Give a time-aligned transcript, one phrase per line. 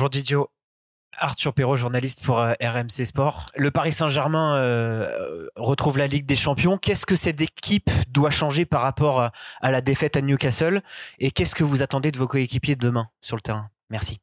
[0.00, 0.50] Bonjour Didio.
[1.18, 3.50] Arthur Perrault, journaliste pour euh, RMC Sport.
[3.54, 6.78] Le Paris Saint-Germain euh, retrouve la Ligue des Champions.
[6.78, 9.30] Qu'est-ce que cette équipe doit changer par rapport
[9.60, 10.80] à la défaite à Newcastle?
[11.18, 13.68] Et qu'est-ce que vous attendez de vos coéquipiers demain sur le terrain?
[13.90, 14.22] Merci.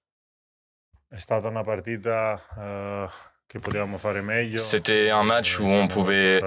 [4.58, 6.42] C'était un match où on pouvait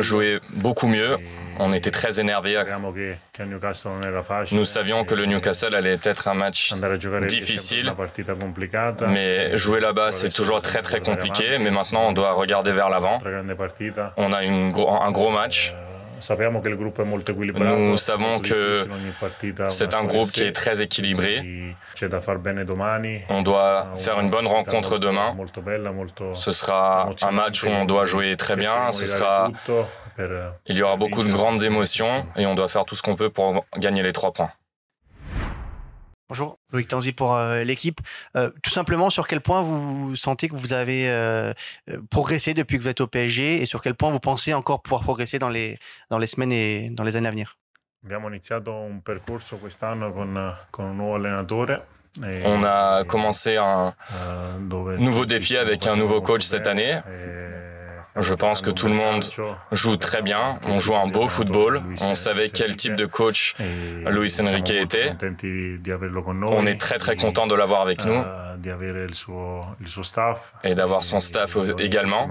[0.00, 1.18] jouer beaucoup mieux.
[1.58, 2.56] On était très énervé.
[4.52, 6.72] Nous savions que le Newcastle allait être un match
[7.26, 7.92] difficile,
[9.08, 11.58] mais jouer là-bas, c'est toujours très très compliqué.
[11.58, 13.20] Mais maintenant, on doit regarder vers l'avant.
[14.16, 15.74] On a une, un gros match.
[17.76, 18.86] Nous savons que
[19.68, 21.74] c'est un groupe qui est très équilibré.
[23.28, 25.36] On doit faire une bonne rencontre demain.
[26.34, 28.92] Ce sera un match où on doit jouer très bien.
[28.92, 29.50] Ce sera,
[30.66, 33.30] il y aura beaucoup de grandes émotions et on doit faire tout ce qu'on peut
[33.30, 34.50] pour gagner les trois points.
[36.28, 38.00] Bonjour, Loïc Tanzi pour euh, l'équipe.
[38.36, 41.52] Euh, tout simplement, sur quel point vous sentez que vous avez euh,
[42.10, 45.02] progressé depuis que vous êtes au PSG et sur quel point vous pensez encore pouvoir
[45.02, 45.78] progresser dans les,
[46.10, 47.58] dans les semaines et dans les années à venir?
[52.22, 53.94] On a commencé un
[54.98, 57.00] nouveau défi avec un nouveau coach cette année.
[58.18, 59.24] Je pense que tout le monde
[59.72, 60.58] joue très bien.
[60.66, 61.82] On joue un beau football.
[62.02, 63.54] On savait quel type de coach
[64.06, 65.12] Luis Enrique était.
[66.42, 68.22] On est très très content de l'avoir avec nous
[70.64, 72.28] et d'avoir son staff également.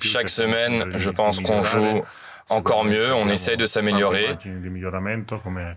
[0.00, 2.02] Chaque semaine, je pense qu'on joue
[2.48, 4.36] encore mieux, on essaye de s'améliorer.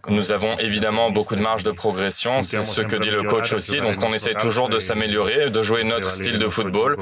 [0.10, 3.80] Nous avons évidemment beaucoup de marge de progression, c'est ce que dit le coach aussi,
[3.80, 6.98] donc on essaie toujours de s'améliorer, de jouer notre style de football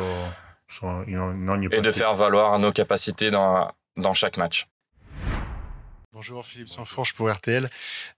[1.72, 4.68] et de faire valoir nos capacités dans, dans chaque match.
[6.14, 7.68] Bonjour Philippe Sanfourche pour RTL.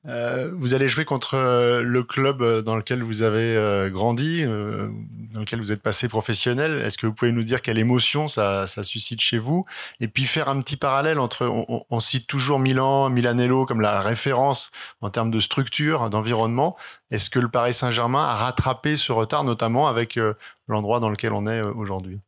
[0.08, 5.40] Euh, vous allez jouer contre euh, le club euh, dans lequel vous avez grandi, dans
[5.40, 6.82] lequel vous êtes passé professionnel.
[6.82, 9.64] Est-ce que vous pouvez nous dire quelle émotion ça, ça suscite chez vous?
[10.00, 14.02] Et puis faire un petit parallèle entre, on, on, cite toujours Milan, Milanello comme la
[14.02, 14.72] référence
[15.02, 16.76] en termes de structure, d'environnement.
[17.12, 20.20] Est-ce que le Paris Saint-Germain a rattrapé ce retard, notamment avec
[20.68, 22.20] l'endroit dans lequel on est aujourd'hui?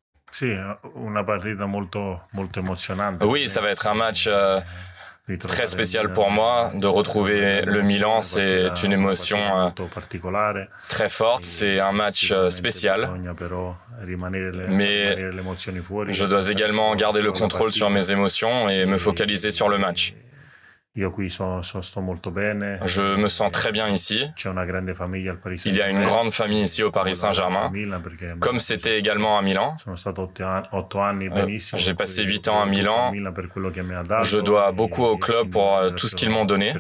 [3.22, 4.59] Oui, ça va être un match euh,
[5.40, 6.72] très spécial pour moi.
[6.73, 9.69] De retrouver le Milan, c'est une émotion euh,
[10.90, 11.46] très forte.
[11.46, 13.09] C'est un match euh, spécial.
[14.69, 15.16] Mais
[16.09, 20.13] je dois également garder le contrôle sur mes émotions et me focaliser sur le match.
[22.85, 24.25] Je me sens très bien ici.
[25.69, 27.69] Il y a une grande famille ici au Paris Saint-Germain,
[28.39, 29.75] comme c'était également à Milan.
[31.78, 33.11] Euh, j'ai passé huit ans à Milan.
[34.23, 36.73] Je dois beaucoup au club pour euh, tout ce qu'ils m'ont donné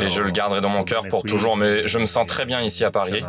[0.00, 1.56] et je le garderai dans mon cœur pour toujours.
[1.56, 3.22] Mais je me sens très bien ici à Paris.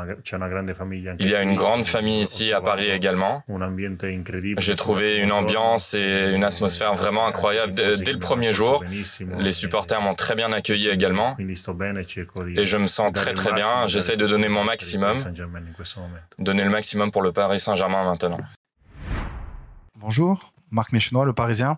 [1.20, 3.44] Il y a une grande famille ici à Paris également.
[4.58, 8.84] J'ai trouvé une ambiance et une atmosphère vraiment incroyable dès le premier jour.
[9.38, 11.36] Les supporters m'ont très bien accueilli également.
[11.40, 13.88] Et je me sens très très bien.
[13.88, 15.18] J'essaie de donner mon maximum.
[16.40, 18.40] Donner le maximum pour le Paris Saint-Germain maintenant.
[19.96, 20.55] Bonjour.
[20.72, 21.78] Marc Méchenois, le Parisien.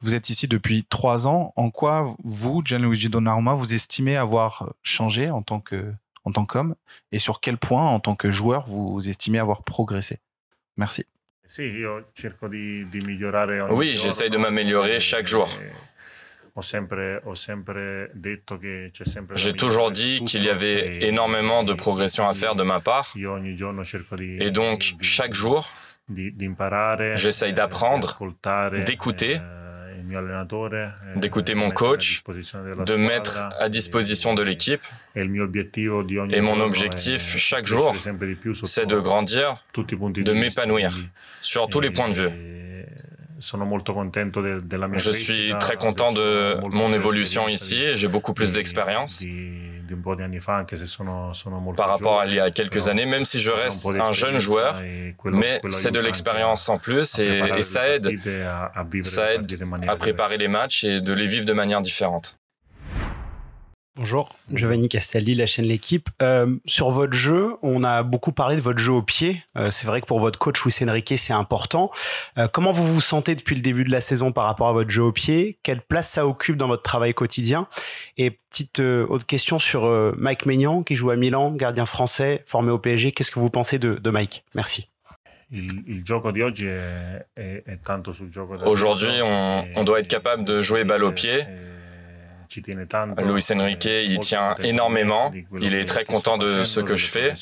[0.00, 1.52] Vous êtes ici depuis trois ans.
[1.56, 5.92] En quoi vous, Gianluigi Donnarumma, vous estimez avoir changé en tant que
[6.24, 6.74] en tant qu'homme?
[7.12, 10.20] Et sur quel point, en tant que joueur, vous estimez avoir progressé?
[10.76, 11.04] Merci.
[13.70, 15.48] Oui, j'essaye de m'améliorer chaque jour.
[19.34, 23.12] J'ai toujours dit qu'il y avait énormément de progression à faire de ma part.
[24.40, 25.68] Et donc, chaque jour,
[27.16, 28.18] J'essaye d'apprendre,
[28.84, 29.40] d'écouter,
[30.06, 32.22] eh, d'écouter mon coach,
[32.86, 34.82] de mettre à disposition de l'équipe.
[35.16, 37.94] Et mon objectif chaque jour,
[38.64, 40.94] c'est de grandir, de m'épanouir
[41.40, 42.73] sur tous les points de vue.
[44.96, 49.24] Je suis très content de mon évolution ici, j'ai beaucoup plus d'expérience
[51.76, 54.80] par rapport à il y a quelques années, même si je reste un jeune joueur,
[55.24, 58.10] mais c'est de l'expérience en plus et, ça aide,
[59.02, 59.58] ça aide
[59.88, 62.38] à préparer les matchs et de les vivre de manière différente.
[63.96, 66.08] Bonjour, Giovanni Castelli, la chaîne L'équipe.
[66.20, 69.40] Euh, sur votre jeu, on a beaucoup parlé de votre jeu au pied.
[69.56, 71.92] Euh, c'est vrai que pour votre coach Luis Enrique, c'est important.
[72.36, 74.90] Euh, comment vous vous sentez depuis le début de la saison par rapport à votre
[74.90, 75.58] jeu au pied?
[75.62, 77.68] Quelle place ça occupe dans votre travail quotidien?
[78.18, 79.86] Et petite autre question sur
[80.16, 83.12] Mike Maignan, qui joue à Milan, gardien français, formé au PSG.
[83.12, 84.44] Qu'est-ce que vous pensez de, de Mike?
[84.56, 84.88] Merci.
[88.66, 91.46] Aujourd'hui, on, on doit être capable de jouer balle au pied
[93.22, 95.30] Luis Enrique il tient énormément.
[95.60, 97.34] Il est très content de ce que je fais,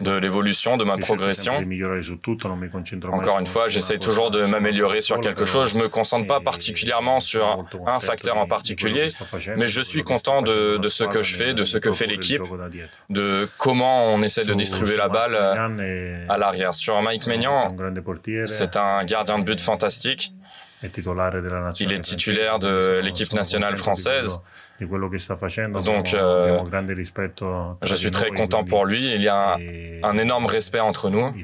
[0.00, 1.54] de l'évolution, de ma progression.
[3.12, 5.72] Encore une fois, j'essaie toujours de m'améliorer sur quelque chose.
[5.72, 9.08] Je me concentre pas particulièrement sur un facteur en particulier,
[9.56, 12.42] mais je suis content de, de ce que je fais, de ce que fait l'équipe,
[13.10, 15.34] de comment on essaie de distribuer la balle
[16.28, 16.74] à l'arrière.
[16.74, 17.74] Sur Mike Maignan,
[18.46, 20.32] c'est un gardien de but fantastique.
[20.82, 24.40] Il est titulaire de l'équipe nationale française.
[24.80, 26.60] Donc, euh,
[27.82, 29.12] je suis très content pour lui.
[29.12, 29.56] Il y a
[30.04, 31.34] un, énorme respect entre nous.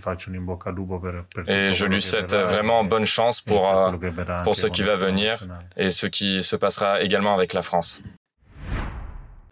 [1.48, 3.90] Et je lui souhaite vraiment bonne chance pour, euh,
[4.44, 5.44] pour ce qui va venir
[5.76, 8.02] et ce qui se passera également avec la France.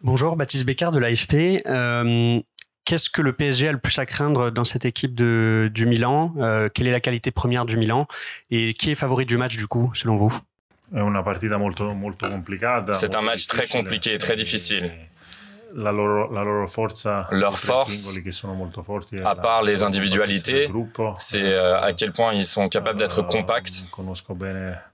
[0.01, 1.65] Bonjour, Baptiste Bécard de l'AFP.
[1.65, 2.37] Euh,
[2.85, 6.33] Qu'est-ce que le PSG a le plus à craindre dans cette équipe de, du Milan?
[6.37, 8.07] Euh, Quelle est la qualité première du Milan?
[8.51, 10.37] Et qui est favori du match du coup, selon vous?
[12.93, 14.91] C'est un match très compliqué, très difficile
[17.31, 18.19] leur force,
[19.23, 20.69] à part les individualités,
[21.19, 23.85] c'est euh, à quel point ils sont capables d'être euh, compacts.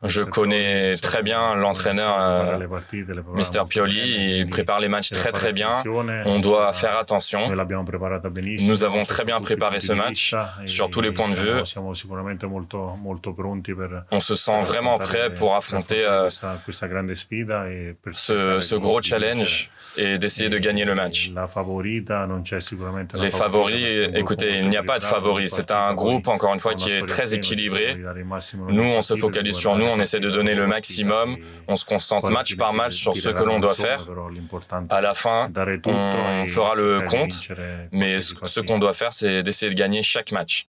[0.04, 2.58] Je connais très bien l'entraîneur euh,
[3.34, 5.84] Mr Pioli, il prépare les matchs très très bien.
[6.26, 7.42] On doit faire attention.
[7.50, 10.36] Nous avons très bien préparé ce match
[10.66, 11.62] sur tous les points de vue.
[14.12, 16.06] On se sent vraiment prêt pour affronter
[18.12, 21.31] ce, ce gros challenge et d'essayer de gagner le match.
[23.16, 25.51] Les favoris, écoutez, il n'y a pas de favoris.
[25.51, 27.98] C'est un groupe, encore une fois, qui est très équilibré.
[28.69, 31.38] Nous, on se focalise sur nous, on essaie de donner le maximum.
[31.68, 34.06] On se concentre match par match sur ce que l'on doit faire.
[34.89, 35.51] À la fin,
[35.86, 37.48] on fera le compte,
[37.92, 40.69] mais ce qu'on doit faire, c'est d'essayer de gagner chaque match.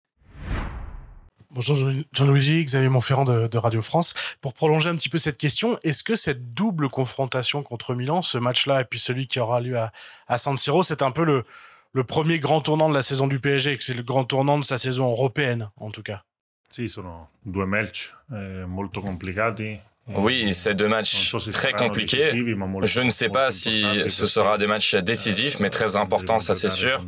[1.51, 1.77] Bonjour
[2.11, 4.13] Jean-Louis, Xavier Montferrand de, Radio France.
[4.41, 8.37] Pour prolonger un petit peu cette question, est-ce que cette double confrontation contre Milan, ce
[8.37, 9.77] match-là et puis celui qui aura lieu
[10.27, 11.45] à, San Siro, c'est un peu le,
[11.93, 14.65] le premier grand tournant de la saison du PSG, que c'est le grand tournant de
[14.65, 16.23] sa saison européenne en tout cas?
[20.09, 22.31] Eh, oui, c'est deux matchs très compliqués.
[22.83, 26.69] Je ne sais pas si ce sera des matchs décisifs, mais très importants, ça c'est
[26.69, 27.01] sûr.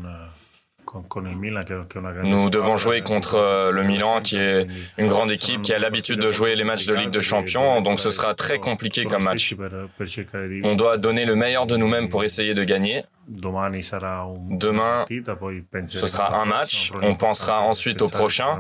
[2.24, 6.19] Nous devons jouer contre euh, le Milan, qui est une grande équipe, qui a l'habitude
[6.19, 9.56] de jouer les matchs de Ligue des Champions, donc ce sera très compliqué comme match.
[10.63, 13.03] On doit donner le meilleur de nous-mêmes pour essayer de gagner.
[14.50, 15.06] Demain,
[15.86, 16.92] ce sera un match.
[17.03, 18.59] On pensera ensuite au prochain.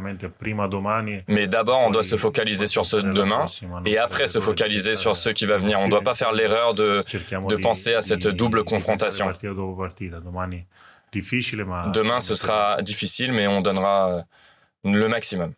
[1.27, 3.45] Mais d'abord, on doit se focaliser sur ce demain
[3.87, 5.79] et après se focaliser sur ce qui va venir.
[5.79, 7.03] On ne doit pas faire l'erreur de,
[7.49, 9.31] de penser à cette double confrontation.
[11.93, 14.21] Demain, ce sera difficile, mais on donnera euh,
[14.83, 15.53] le maximum.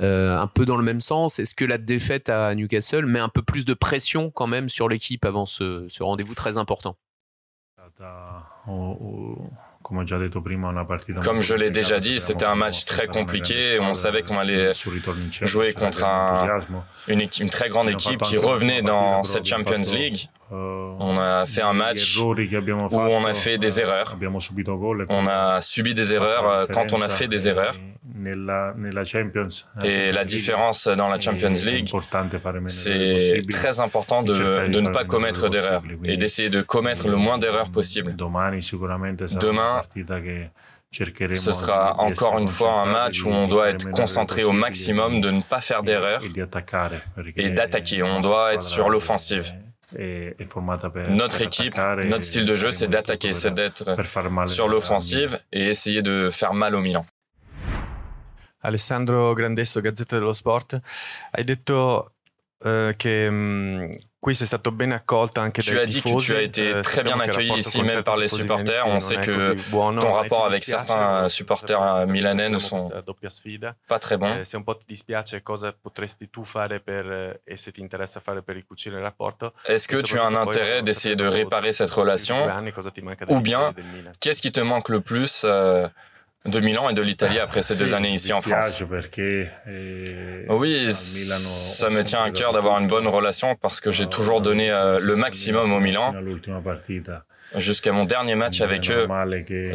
[0.00, 3.30] Euh, un peu dans le même sens, est-ce que la défaite à Newcastle met un
[3.30, 6.96] peu plus de pression quand même sur l'équipe avant ce, rendez-vous très important?
[11.22, 13.78] Comme je l'ai déjà dit, c'était un match très compliqué.
[13.80, 14.72] On savait qu'on allait
[15.42, 16.04] jouer contre
[17.08, 20.28] une, équipe, une très grande équipe qui revenait dans cette Champions League.
[20.50, 22.34] On a fait un match où
[22.98, 24.16] on a fait des erreurs.
[25.08, 27.74] On a subi des erreurs euh, quand on a fait des erreurs.
[29.84, 31.88] Et la différence dans la Champions League,
[32.68, 37.38] c'est très important de, de ne pas commettre d'erreurs et d'essayer de commettre le moins
[37.38, 38.14] d'erreurs possible.
[38.16, 39.82] Demain,
[41.34, 45.30] ce sera encore une fois un match où on doit être concentré au maximum de
[45.30, 46.22] ne pas faire d'erreurs
[47.36, 48.02] et d'attaquer.
[48.02, 49.52] On doit être sur l'offensive.
[49.94, 53.84] Notre équipe, notre style de jeu, c'est d'attaquer, c'est d'être
[54.46, 57.04] sur l'offensive et essayer de faire mal au Milan.
[58.60, 60.80] Alessandro Grandesso, Gazzetta dello Sport,
[61.30, 62.10] hai detto
[62.64, 63.30] uh, che
[65.60, 68.28] tu as dit que tu as été eh, très bien accueilli ici, même par les
[68.28, 68.86] supporters.
[68.88, 69.54] On sait que
[70.00, 72.90] ton rapport avec certains supporters milanais ne sont
[73.88, 74.26] pas très bons.
[74.40, 74.44] Eh,
[79.66, 82.36] Est-ce que tu as un intérêt d'essayer de réparer cette relation
[83.28, 83.72] Ou bien,
[84.20, 85.86] qu'est-ce qui te manque le plus euh,
[86.46, 88.82] de Milan et de l'Italie après ces deux années ici en France.
[89.18, 94.40] Eh, oui, ça me tient à cœur d'avoir une bonne relation parce que j'ai toujours
[94.40, 96.14] donné euh, le maximum au Milan
[97.56, 99.06] jusqu'à mon dernier match avec eux.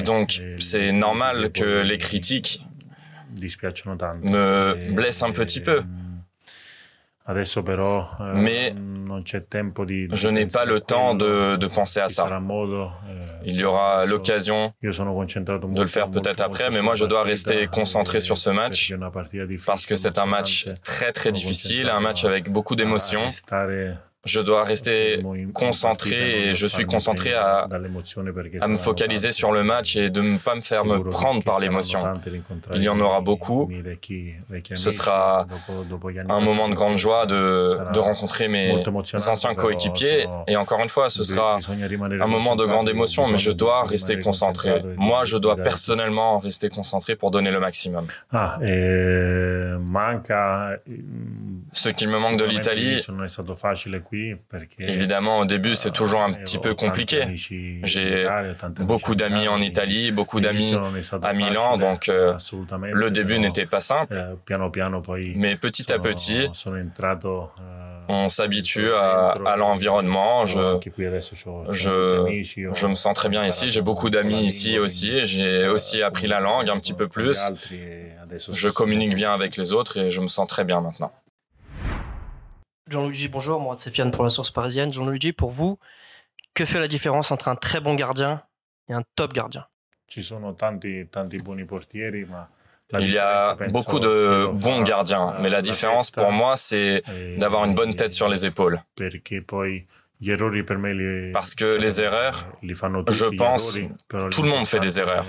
[0.03, 2.65] Donc c'est normal que les critiques
[4.23, 5.83] me e blessent un petit peu.
[8.19, 8.73] Eh, Mais
[10.15, 12.25] je n'ai pas le temps de, de penser à ça.
[13.43, 14.73] Eh, Il y aura l'occasion
[15.75, 18.89] de le faire peut-être après, mais moi je dois rester concentré sur ce match
[19.65, 23.29] parce que c'est un match très très difficile, un match avec beaucoup d'émotions
[24.23, 25.23] je dois rester
[25.53, 27.67] concentré et je suis concentré à,
[28.61, 31.59] à me focaliser sur le match et de ne pas me faire me prendre par
[31.59, 32.01] l'émotion.
[32.75, 33.69] Il y en aura beaucoup.
[34.75, 35.47] Ce sera
[36.29, 38.83] un moment de grande joie de, de rencontrer mes
[39.27, 41.57] anciens coéquipiers et encore une fois, ce sera
[42.21, 44.83] un moment de grande émotion, mais je dois rester concentré.
[44.97, 48.05] Moi, je dois personnellement rester concentré pour donner le maximum.
[48.31, 48.59] Ah,
[51.73, 53.03] Ce qu'il me manque de l'Italie,
[54.79, 57.35] Évidemment, au début, c'est toujours un petit peu compliqué.
[57.83, 58.27] J'ai
[58.79, 60.75] beaucoup d'amis en Italie, beaucoup d'amis
[61.21, 62.35] à Milan, donc euh,
[62.91, 64.15] le début n'était pas simple.
[65.35, 66.49] Mais petit à petit,
[68.07, 70.45] on s'habitue à, l'environnement.
[70.45, 70.79] Je,
[71.69, 73.69] je, je me sens très bien ici.
[73.69, 75.23] J'ai beaucoup d'amis ici aussi.
[75.23, 77.39] J'ai aussi appris la langue un petit peu plus.
[78.51, 81.11] Je communique bien avec les autres et je me sens très bien maintenant.
[82.91, 83.59] Jean-Luigi, bonjour.
[83.61, 84.91] Moi, c'est Fiane pour la source parisienne.
[84.91, 85.79] Jean-Luigi, pour vous,
[86.53, 88.43] que fait la différence entre un très bon gardien
[88.89, 89.65] et un top gardien?
[92.99, 97.01] Il y a beaucoup de bons gardiens, mais la différence pour moi, c'est
[97.37, 98.81] d'avoir une bonne tête sur les épaules.
[101.33, 103.79] Parce que les erreurs, je pense,
[104.29, 105.25] tout le monde fait des erreurs.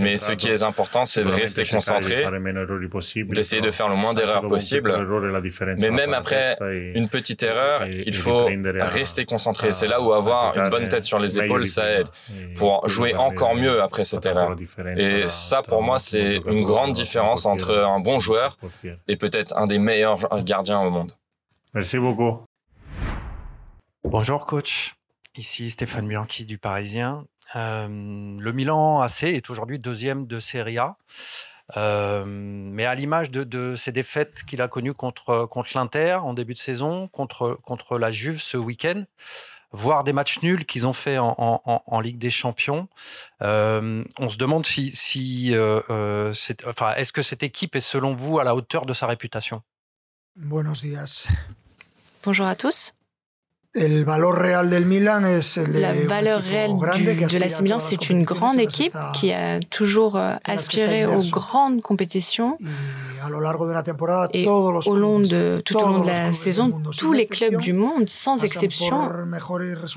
[0.00, 2.24] Mais ce qui est important, c'est de rester concentré,
[3.28, 4.92] d'essayer de faire le moins d'erreurs possible.
[5.80, 6.56] Mais même après
[6.94, 8.48] une petite erreur, il faut
[8.80, 9.72] rester concentré.
[9.72, 12.08] C'est là où avoir une bonne tête sur les épaules, ça aide
[12.56, 14.56] pour jouer encore mieux après cette erreur.
[14.96, 18.56] Et ça, pour moi, c'est une grande différence entre un bon joueur
[19.06, 21.12] et peut-être un des meilleurs gardiens au monde.
[21.74, 22.45] Merci beaucoup.
[24.08, 24.94] Bonjour coach,
[25.36, 27.26] ici Stéphane Bianchi du Parisien.
[27.56, 30.96] Euh, le Milan AC est aujourd'hui deuxième de Serie A.
[31.76, 36.34] Euh, mais à l'image de, de, ces défaites qu'il a connues contre, contre l'Inter en
[36.34, 39.02] début de saison, contre, contre la Juve ce week-end,
[39.72, 42.88] voire des matchs nuls qu'ils ont fait en, en, en, Ligue des Champions,
[43.42, 45.52] euh, on se demande si, si
[46.64, 49.62] enfin, est-ce que cette équipe est selon vous à la hauteur de sa réputation?
[50.36, 51.28] Buenos días.
[52.22, 52.95] Bonjour à tous.
[55.80, 60.34] La valeur réelle du, de l'AC Milan, c'est une grande équipe qui a toujours euh,
[60.44, 62.56] aspiré aux grandes compétitions.
[64.32, 68.08] Et au long de, tout au long de la saison, tous les clubs du monde,
[68.08, 69.10] sans exception,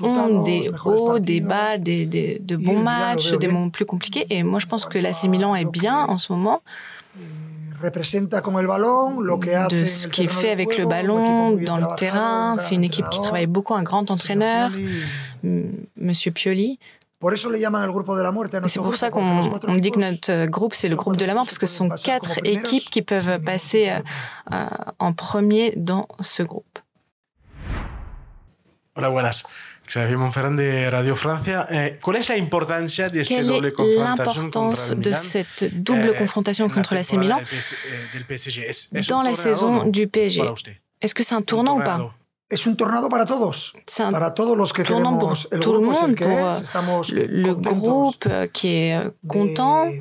[0.02, 4.26] ont des hauts, des bas, des, des, de bons matchs, des moments plus compliqués.
[4.30, 6.60] Et moi, je pense que l'AC Milan est bien en ce moment
[9.70, 12.56] de ce qu'il fait avec le ballon dans le terrain.
[12.56, 14.70] C'est une équipe qui travaille beaucoup, un grand entraîneur,
[15.42, 16.78] Monsieur Pioli.
[18.66, 21.58] C'est pour ça qu'on dit que notre groupe, c'est le groupe de la mort, parce
[21.58, 23.98] que ce sont quatre équipes qui peuvent passer euh,
[24.52, 24.66] euh,
[24.98, 26.78] en premier dans ce groupe.
[28.96, 29.44] Hola, buenas.
[29.90, 31.66] Xavier Monferrand de Radio Francia.
[31.68, 32.52] Eh, quelle est l'importance
[33.06, 37.40] de cette double confrontation de cette double confrontation contre l'AC Milan
[39.08, 40.42] dans la saison du PSG
[41.00, 42.14] Est-ce que c'est un tournant ou pas?
[42.52, 43.74] C'est un tournant pour tous.
[43.86, 49.86] C'est un tournant pour tout le monde, pour le, le groupe qui est content.
[49.86, 49.98] de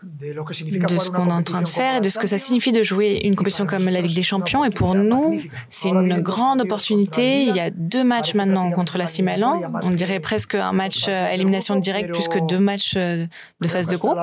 [0.00, 3.20] ce qu'on est en train de faire et de ce que ça signifie de jouer
[3.24, 4.64] une compétition comme la Ligue des Champions.
[4.64, 7.44] Et pour nous, c'est une grande opportunité.
[7.44, 9.60] Il y a deux matchs maintenant contre la Simalan.
[9.82, 13.26] On dirait presque un match à euh, élimination directe plus que deux matchs euh,
[13.60, 14.18] de phase de groupe.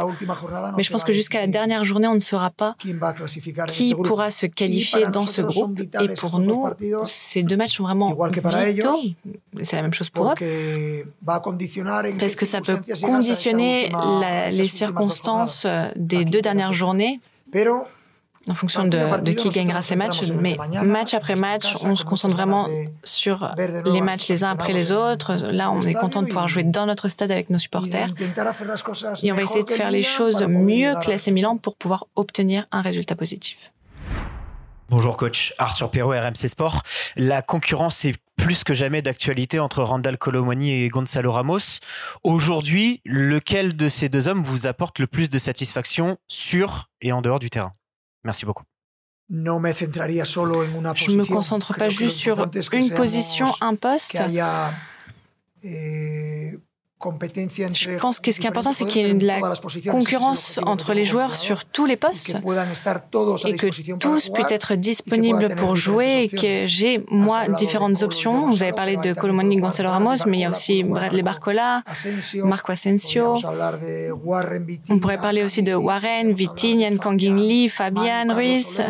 [0.78, 2.76] Mais je pense que jusqu'à la dernière journée, on ne saura pas
[3.68, 5.80] qui pourra se qualifier dans ce groupe.
[5.80, 6.66] Et pour nous,
[7.06, 8.16] ces deux matchs sont vraiment
[8.66, 8.98] vitaux.
[9.62, 10.36] C'est la même chose pour eux.
[12.20, 13.92] Parce que ça peut conditionner
[14.52, 17.20] les circonstances euh, des deux dernières journées
[18.50, 20.22] en fonction de, qui gagnera ces matchs.
[20.32, 22.68] Mais match après match, on se concentre vraiment
[23.04, 23.54] sur
[23.86, 25.36] les matchs les uns après les autres.
[25.52, 28.10] Là, on est content de pouvoir jouer dans notre stade avec nos supporters.
[29.24, 32.66] Et on va essayer de faire les choses mieux que l'AC Milan pour pouvoir obtenir
[32.72, 33.72] un résultat positif.
[34.90, 36.82] Bonjour coach, Arthur Perrault, RMC Sport.
[37.18, 41.80] La concurrence est plus que jamais d'actualité entre Randall Colomani et Gonzalo Ramos.
[42.24, 47.22] Aujourd'hui, lequel de ces deux hommes vous apporte le plus de satisfaction sur et en
[47.22, 47.74] dehors du terrain?
[48.24, 48.64] Merci beaucoup.
[49.30, 49.50] Je ne
[51.18, 54.22] me concentre pas juste sur une position, un poste.
[57.00, 59.40] Je pense que ce qui est important, c'est qu'il y ait de la
[59.92, 62.38] concurrence entre les joueurs sur tous les postes
[63.46, 68.50] et que tous puissent être disponibles pour jouer et que j'ai, moi, différentes options.
[68.50, 71.84] Vous avez parlé de Colomani Gonzalo Ramos, mais il y a aussi Bradley Barcola,
[72.44, 73.36] Marco Asensio.
[74.90, 78.82] On pourrait parler aussi de Warren, Vitinha, Kangin Lee, Fabian Ruiz,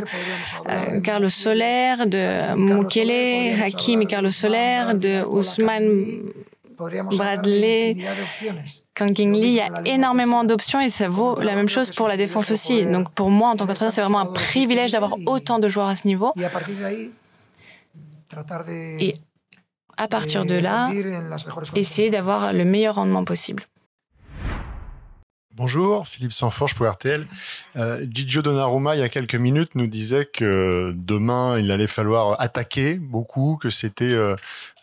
[0.70, 6.00] euh, Carlos Soler, de Mukele, Hakim et Carlos Soler, de Ousmane
[6.78, 7.96] Bradley,
[8.94, 12.18] Kang Lee, il y a énormément d'options et ça vaut la même chose pour la
[12.18, 12.86] défense aussi.
[12.86, 15.96] Donc pour moi, en tant qu'entraîneur, c'est vraiment un privilège d'avoir autant de joueurs à
[15.96, 16.34] ce niveau.
[19.00, 19.16] Et
[19.98, 20.90] à partir de là,
[21.76, 23.64] essayer d'avoir le meilleur rendement possible.
[25.58, 27.26] Bonjour, Philippe Sanforge pour RTL.
[27.78, 32.40] Euh, Gigio Donnarumma, il y a quelques minutes, nous disait que demain, il allait falloir
[32.40, 34.36] attaquer beaucoup, que c'était euh,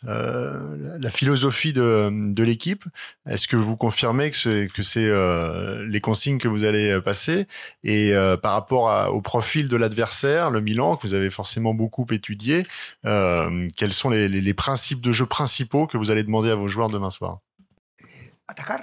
[0.08, 2.84] euh, la philosophie de, l'équipe.
[3.24, 7.46] Est-ce que vous confirmez que c'est, euh, les consignes que vous allez passer?
[7.84, 8.12] Et
[8.42, 12.64] par rapport au profil de l'adversaire, le Milan, que vous avez forcément beaucoup étudié,
[13.04, 16.66] quels sont les, les, les principes de jeu principaux que vous allez demander à vos
[16.66, 17.38] joueurs demain soir?
[18.48, 18.82] Attaquer,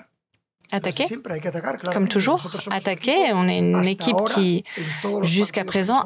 [1.94, 2.40] comme toujours,
[2.72, 3.32] attaquer.
[3.34, 4.64] On est une équipe qui,
[5.22, 6.04] jusqu'à présent,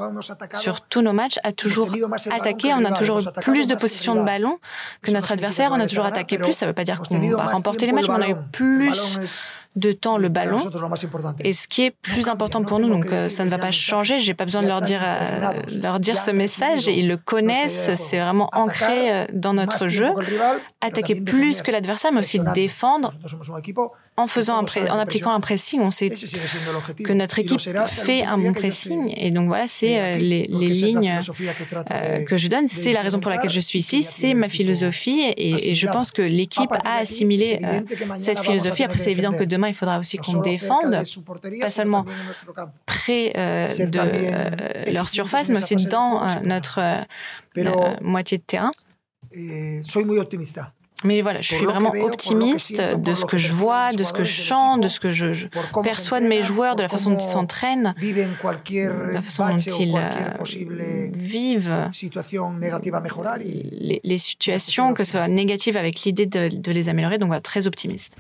[0.53, 1.89] sur tous nos matchs, a toujours
[2.31, 2.73] attaqué.
[2.73, 4.57] On a toujours eu plus de possession de ballon
[5.01, 5.71] que notre adversaire.
[5.73, 6.53] On a toujours attaqué plus.
[6.53, 9.51] Ça ne veut pas dire qu'on va remporter les matchs, mais on a eu plus
[9.75, 10.57] de temps le ballon.
[11.39, 14.19] Et ce qui est plus important pour nous, donc euh, ça ne va pas changer.
[14.19, 16.87] J'ai pas besoin de leur dire euh, leur dire ce message.
[16.87, 17.93] Ils le connaissent.
[17.95, 20.09] C'est vraiment ancré euh, dans notre jeu.
[20.81, 23.13] Attaquer plus que l'adversaire, mais aussi défendre
[24.17, 25.81] en faisant en appliquant un pressing.
[25.81, 29.13] On sait que notre équipe fait un bon pressing.
[29.17, 31.19] Et donc voilà, c'est les, les, lignes
[32.27, 32.67] que je donne.
[32.67, 34.03] C'est la raison pour laquelle je suis ici.
[34.03, 35.21] C'est ma philosophie.
[35.37, 37.59] Et, et je pense que l'équipe a assimilé
[38.17, 38.83] cette philosophie.
[38.83, 41.03] Après, c'est évident que demain il faudra aussi qu'on défende,
[41.61, 42.05] pas seulement
[42.85, 46.79] près euh, de euh, leur surface, mais aussi dans euh, notre
[48.01, 48.71] moitié de terrain.
[51.05, 54.41] Mais voilà, je suis vraiment optimiste de ce que je vois, de ce que je
[54.41, 55.47] chante, de ce que je,
[55.83, 61.11] perçois de mes joueurs, de la façon dont ils s'entraînent, de la façon dont ils
[61.13, 61.89] vivent
[64.03, 67.17] les, situations, que ce soit négatives avec l'idée de, de, les améliorer.
[67.17, 68.17] Donc, voilà, très optimiste.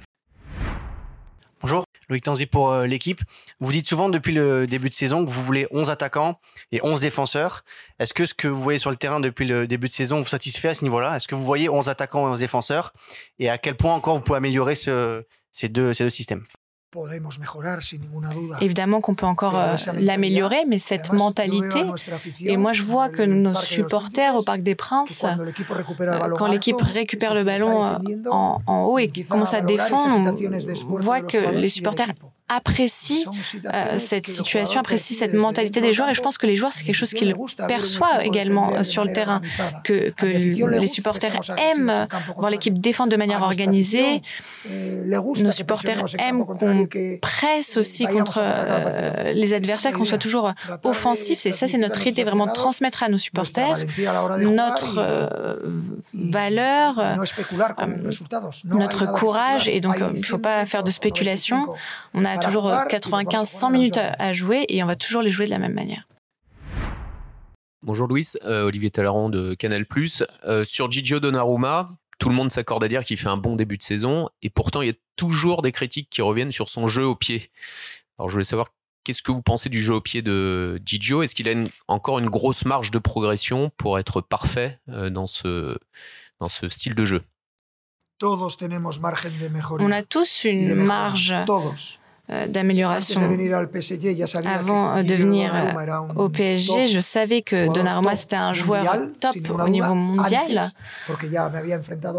[2.09, 3.21] Loïc Tanzi pour euh, l'équipe.
[3.59, 6.39] Vous dites souvent depuis le début de saison que vous voulez 11 attaquants
[6.71, 7.63] et 11 défenseurs.
[7.99, 10.25] Est-ce que ce que vous voyez sur le terrain depuis le début de saison vous
[10.25, 11.15] satisfait à ce niveau-là?
[11.15, 12.93] Est-ce que vous voyez 11 attaquants et 11 défenseurs?
[13.39, 16.43] Et à quel point encore vous pouvez améliorer ces deux systèmes?
[18.61, 21.83] Évidemment qu'on peut encore euh, l'améliorer, mais cette mentalité,
[22.41, 27.33] et moi je vois que nos supporters au Parc des Princes, euh, quand l'équipe récupère
[27.33, 27.97] le ballon euh,
[28.29, 30.35] en, en haut et commence à défendre,
[30.89, 32.11] on voit que les supporters
[32.47, 33.25] apprécie
[33.73, 36.09] euh, cette situation, apprécie cette mentalité des joueurs.
[36.09, 37.35] Et je pense que les joueurs, c'est quelque chose qu'ils
[37.67, 39.41] perçoivent également euh, sur le terrain,
[39.83, 44.21] que, que les supporters aiment voir l'équipe défendre de manière organisée.
[44.69, 46.87] Nos supporters aiment qu'on
[47.21, 50.53] presse aussi contre euh, les adversaires, qu'on soit toujours
[50.83, 51.45] offensif.
[51.47, 53.77] Et ça, c'est notre idée, vraiment de transmettre à nos supporters
[54.39, 54.99] notre
[56.13, 57.01] valeur,
[58.65, 59.67] notre courage.
[59.67, 61.67] Et donc, il ne faut pas faire de spéculation.
[62.13, 65.59] On a toujours 95-100 minutes à, jouer et on va toujours les jouer de la
[65.59, 66.07] même manière.
[67.83, 69.85] Bonjour Louis, euh, Olivier Talaron de Canal+.
[70.45, 73.77] Euh, sur Gigio Donnarumma, tout le monde s'accorde à dire qu'il fait un bon début
[73.77, 77.05] de saison et pourtant il y a toujours des critiques qui reviennent sur son jeu
[77.05, 77.51] au pied.
[78.17, 78.69] Alors je voulais savoir
[79.03, 81.23] qu'est-ce que vous pensez du jeu au pied de Gigio?
[81.23, 81.53] Est-ce qu'il a
[81.87, 85.77] encore une grosse marge de progression pour être parfait euh, dans, ce,
[86.39, 87.21] dans ce style de jeu?
[89.81, 91.31] On a tous une marge.
[91.31, 91.43] Euh,
[92.29, 93.21] d'amélioration.
[94.45, 98.85] Avant de venir euh, au PSG, je savais que Donnarumma c'était un joueur
[99.19, 100.69] top au niveau mondial.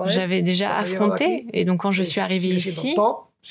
[0.06, 2.96] J'avais déjà affronté et donc quand je suis arrivé ici,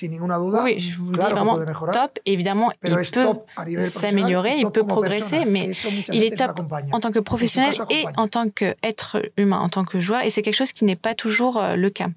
[0.01, 1.57] oui, je vous le dis vraiment
[1.93, 2.19] top.
[2.25, 5.71] Évidemment, il peut s'améliorer, il peut progresser, mais
[6.11, 6.59] il est top
[6.91, 10.21] en tant que professionnel et en tant qu'être humain, en tant que joueur.
[10.21, 12.07] Et c'est quelque chose qui n'est pas toujours euh, le cas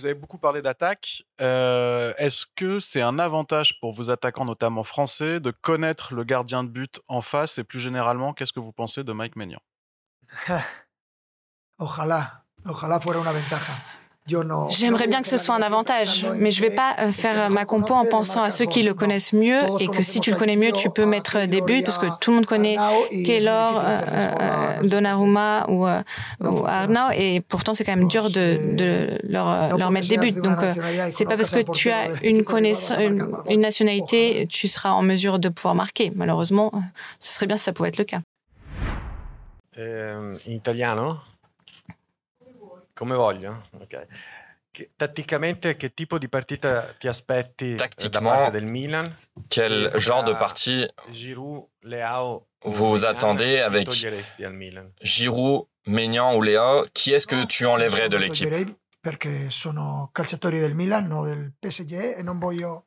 [0.00, 1.24] vous avez beaucoup parlé d'attaque.
[1.40, 6.64] Euh, est-ce que c'est un avantage pour vos attaquants, notamment français, de connaître le gardien
[6.64, 7.58] de but en face?
[7.58, 9.60] Et plus généralement, qu'est-ce que vous pensez de Mike Maignan?
[11.78, 13.72] Ojalá, ojalá fuera una ventaja.
[14.70, 17.64] J'aimerais bien que ce soit un avantage, mais je ne vais pas euh, faire ma
[17.64, 20.56] compo en pensant à ceux qui le connaissent mieux et que si tu le connais
[20.56, 22.76] mieux, tu peux mettre des buts parce que tout le monde connaît
[23.10, 25.86] Keylor, euh, euh, Donnarumma ou,
[26.66, 30.32] Arnaud et pourtant c'est quand même dur de, leur, mettre des buts.
[30.32, 30.58] Donc
[31.12, 32.98] c'est pas parce que tu as une, connaissance,
[33.48, 36.12] une, nationalité, tu seras en mesure de pouvoir marquer.
[36.14, 36.72] Malheureusement,
[37.18, 38.20] ce serait bien si ça pouvait être le cas.
[39.78, 41.16] Euh, italiano
[43.00, 43.62] Come voglio?
[43.80, 44.04] Okay.
[44.94, 49.16] Tatticamente, che tipo di partita ti aspetti da parte del Milan?
[49.48, 50.86] Quel genre de partie
[52.62, 53.88] vous attendez avec
[55.00, 58.76] Giroud, Maignan ou Léo Qui est-ce que tu enlèverais de l'équipe?
[59.00, 62.84] perché sono calciatori del Milan, non del PSG e non voglio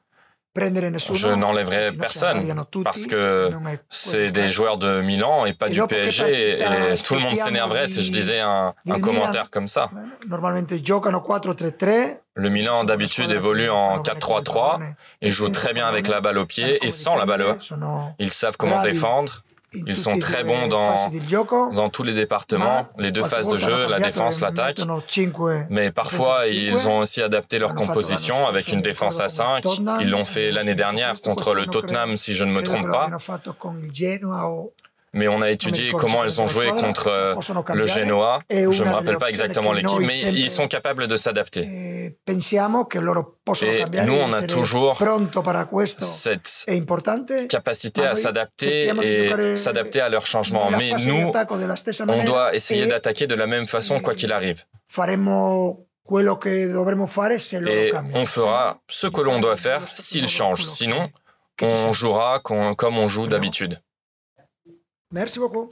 [0.56, 3.50] je n'enlèverai personne parce que
[3.90, 6.64] c'est des joueurs de Milan et pas du PSG et
[7.04, 9.90] tout le monde s'énerverait si je disais un, commentaire comme ça.
[12.36, 14.80] Le Milan d'habitude évolue en 4-3-3.
[15.22, 17.46] Ils jouent très bien avec la balle au pied et sans la balle.
[18.20, 19.44] Ils savent comment défendre.
[19.88, 20.96] Ils sont très bons dans,
[21.72, 24.80] dans tous les départements, les deux phases de jeu, la défense, l'attaque.
[25.70, 29.64] Mais parfois, ils ont aussi adapté leur composition avec une défense à 5.
[30.02, 33.10] Ils l'ont fait l'année dernière contre le Tottenham, si je ne me trompe pas
[35.14, 37.36] mais on a étudié comment ils ont joué contre euh,
[37.74, 38.40] le Genoa.
[38.50, 41.62] Je ne me rappelle pas exactement l'équipe, mais ils sont capables de s'adapter.
[41.68, 42.16] Et
[44.06, 44.98] nous, on a toujours
[46.02, 46.66] cette
[47.50, 50.70] capacité à s'adapter et s'adapter à leurs changements.
[50.72, 51.32] Mais nous,
[52.08, 54.64] on doit essayer d'attaquer de la même façon quoi qu'il arrive.
[57.68, 60.66] Et on fera ce que l'on doit faire s'ils changent.
[60.66, 61.10] Sinon,
[61.62, 63.80] on jouera comme on joue d'habitude.
[65.14, 65.72] Merci beaucoup.